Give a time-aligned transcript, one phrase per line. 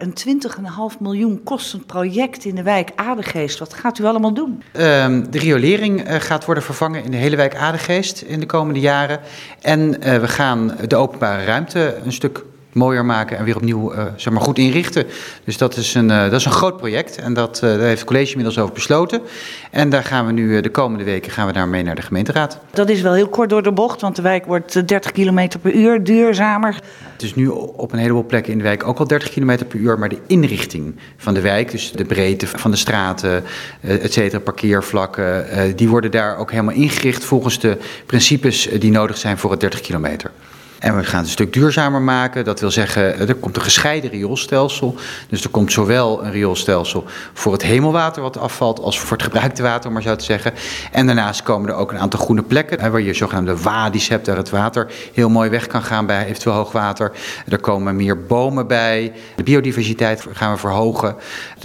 [0.00, 0.14] Een
[0.94, 3.58] 20,5 miljoen kostend project in de wijk Adegeest.
[3.58, 4.62] Wat gaat u allemaal doen?
[4.72, 8.80] Ehm, de riolering eh, gaat worden vervangen in de hele wijk Adegeest in de komende
[8.80, 9.20] jaren.
[9.60, 14.04] En eh, we gaan de openbare ruimte een stuk mooier maken en weer opnieuw uh,
[14.16, 15.06] zeg maar goed inrichten.
[15.44, 18.00] Dus dat is een, uh, dat is een groot project en dat, uh, daar heeft
[18.00, 19.20] het college inmiddels over besloten.
[19.70, 22.58] En daar gaan we nu de komende weken gaan we daarmee naar de gemeenteraad.
[22.70, 25.72] Dat is wel heel kort door de bocht, want de wijk wordt 30 km per
[25.72, 26.74] uur duurzamer.
[27.12, 29.78] Het is nu op een heleboel plekken in de wijk ook al 30 km per
[29.78, 33.44] uur, maar de inrichting van de wijk, dus de breedte van de straten,
[33.80, 35.46] et cetera, parkeervlakken,
[35.76, 37.76] die worden daar ook helemaal ingericht volgens de
[38.06, 40.30] principes die nodig zijn voor het 30 kilometer.
[40.80, 42.44] En we gaan het een stuk duurzamer maken.
[42.44, 44.94] Dat wil zeggen, er komt een gescheiden rioolstelsel.
[45.28, 49.62] Dus er komt zowel een rioolstelsel voor het hemelwater wat afvalt, als voor het gebruikte
[49.62, 50.52] water, om maar zo te zeggen.
[50.92, 54.36] En daarnaast komen er ook een aantal groene plekken, waar je zogenaamde wadi's hebt, waar
[54.36, 57.12] het water heel mooi weg kan gaan bij eventueel hoogwater.
[57.48, 59.12] Er komen meer bomen bij.
[59.36, 61.16] De biodiversiteit gaan we verhogen.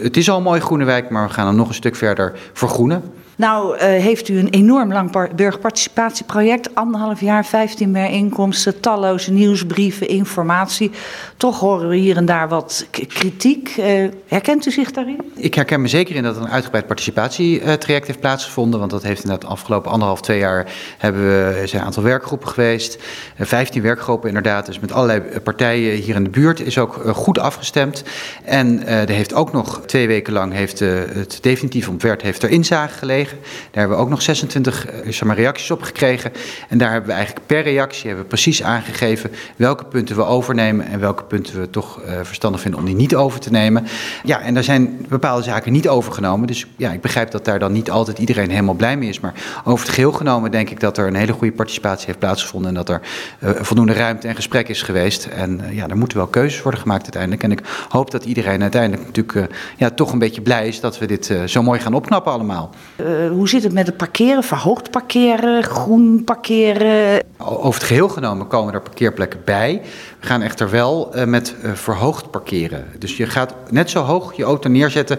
[0.00, 2.32] Het is al een mooie groene wijk, maar we gaan hem nog een stuk verder
[2.52, 3.21] vergroenen.
[3.36, 10.90] Nou, uh, heeft u een enorm lang burgerparticipatieproject, anderhalf jaar, 15 bijeenkomsten, talloze nieuwsbrieven, informatie.
[11.36, 13.76] Toch horen we hier en daar wat kritiek.
[13.78, 15.20] Uh, herkent u zich daarin?
[15.34, 18.78] Ik herken me zeker in dat een uitgebreid participatietraject heeft plaatsgevonden.
[18.78, 22.48] Want dat heeft inderdaad de afgelopen anderhalf, twee jaar hebben we, zijn een aantal werkgroepen
[22.48, 22.98] geweest.
[23.36, 27.38] Uh, 15 werkgroepen inderdaad, dus met allerlei partijen hier in de buurt is ook goed
[27.38, 28.02] afgestemd.
[28.44, 32.98] En er heeft ook nog twee weken lang heeft, het definitief ontwerp heeft er inzage
[32.98, 33.21] gelegen.
[33.30, 36.32] Daar hebben we ook nog 26 zeg maar, reacties op gekregen.
[36.68, 40.86] En daar hebben we eigenlijk per reactie hebben we precies aangegeven welke punten we overnemen
[40.86, 43.86] en welke punten we toch uh, verstandig vinden om die niet over te nemen.
[44.24, 46.46] Ja, en daar zijn bepaalde zaken niet overgenomen.
[46.46, 49.20] Dus ja, ik begrijp dat daar dan niet altijd iedereen helemaal blij mee is.
[49.20, 52.68] Maar over het geheel genomen denk ik dat er een hele goede participatie heeft plaatsgevonden.
[52.68, 53.00] En dat er
[53.40, 55.26] uh, voldoende ruimte en gesprek is geweest.
[55.26, 57.42] En ja, er moeten wel keuzes worden gemaakt uiteindelijk.
[57.42, 61.06] En ik hoop dat iedereen uiteindelijk natuurlijk ja, toch een beetje blij is dat we
[61.06, 62.70] dit zo mooi gaan opknappen allemaal.
[63.12, 64.42] Uh, hoe zit het met het parkeren?
[64.42, 67.22] Verhoogd parkeren, groen parkeren?
[67.36, 69.80] Over het geheel genomen komen er parkeerplekken bij.
[70.20, 72.86] We gaan echter wel uh, met uh, verhoogd parkeren.
[72.98, 75.18] Dus je gaat net zo hoog je auto neerzetten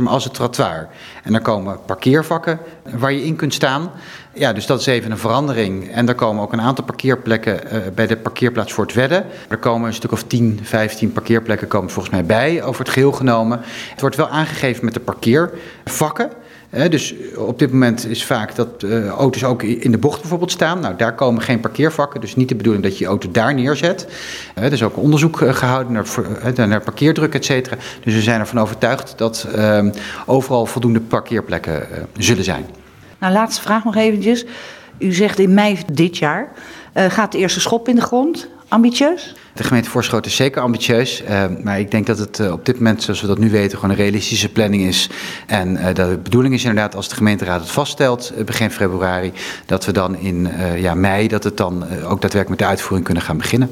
[0.00, 0.88] maar, als het trottoir.
[1.22, 2.58] En er komen parkeervakken
[2.98, 3.90] waar je in kunt staan.
[4.34, 5.90] Ja, dus dat is even een verandering.
[5.92, 7.60] En er komen ook een aantal parkeerplekken
[7.94, 9.24] bij de parkeerplaats voor het Wedden.
[9.48, 13.12] Er komen een stuk of 10, 15 parkeerplekken komen volgens mij bij, over het geheel
[13.12, 13.60] genomen.
[13.90, 16.30] Het wordt wel aangegeven met de parkeervakken.
[16.70, 20.80] Dus op dit moment is vaak dat uh, auto's ook in de bocht bijvoorbeeld staan.
[20.80, 24.06] Nou, daar komen geen parkeervakken, dus niet de bedoeling dat je je auto daar neerzet.
[24.54, 27.76] Er is ook onderzoek uh, gehouden naar, naar parkeerdruk, et cetera.
[28.04, 29.90] Dus we zijn ervan overtuigd dat ehm,
[30.26, 31.86] overal voldoende parkeerplekken
[32.18, 32.66] zullen zijn.
[33.18, 34.44] Nou, laatste vraag nog eventjes.
[34.98, 36.52] U zegt in mei dit jaar
[36.94, 38.48] gaat de eerste schop in de grond.
[38.70, 39.34] Ambitieus?
[39.52, 41.22] De gemeente Voorschoten is zeker ambitieus.
[41.22, 43.78] Uh, maar ik denk dat het uh, op dit moment, zoals we dat nu weten,
[43.78, 45.08] gewoon een realistische planning is.
[45.46, 49.32] En uh, dat de bedoeling is inderdaad, als de gemeenteraad het vaststelt begin februari,
[49.66, 53.22] dat we dan in ja, mei, dat het dan ook daadwerkelijk met de uitvoering kunnen
[53.22, 53.70] gaan beginnen.